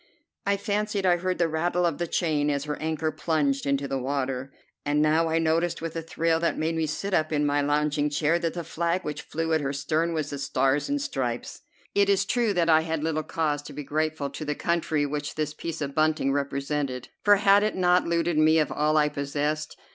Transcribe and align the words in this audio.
I 0.47 0.57
fancied 0.57 1.05
I 1.05 1.17
heard 1.17 1.37
the 1.37 1.47
rattle 1.47 1.85
of 1.85 1.99
the 1.99 2.07
chain 2.07 2.49
as 2.49 2.63
her 2.63 2.75
anchor 2.77 3.11
plunged 3.11 3.67
into 3.67 3.87
the 3.87 3.99
water, 3.99 4.51
and 4.83 4.99
now 4.99 5.29
I 5.29 5.37
noticed 5.37 5.79
with 5.79 5.95
a 5.95 6.01
thrill 6.01 6.39
that 6.39 6.57
made 6.57 6.73
me 6.75 6.87
sit 6.87 7.13
up 7.13 7.31
in 7.31 7.45
my 7.45 7.61
lounging 7.61 8.09
chair 8.09 8.39
that 8.39 8.55
the 8.55 8.63
flag 8.63 9.03
which 9.03 9.21
flew 9.21 9.53
at 9.53 9.61
her 9.61 9.71
stern 9.71 10.15
was 10.15 10.31
the 10.31 10.39
Stars 10.39 10.89
and 10.89 10.99
Stripes. 10.99 11.61
It 11.93 12.09
is 12.09 12.25
true 12.25 12.51
that 12.51 12.67
I 12.67 12.81
had 12.81 13.03
little 13.03 13.21
cause 13.21 13.61
to 13.61 13.73
be 13.73 13.83
grateful 13.83 14.31
to 14.31 14.43
the 14.43 14.55
country 14.55 15.05
which 15.05 15.35
this 15.35 15.53
piece 15.53 15.81
of 15.81 15.93
bunting 15.93 16.33
represented, 16.33 17.09
for 17.23 17.35
had 17.35 17.61
it 17.61 17.75
not 17.75 18.07
looted 18.07 18.39
me 18.39 18.57
of 18.57 18.71
all 18.71 18.97
I 18.97 19.07
possessed? 19.07 19.77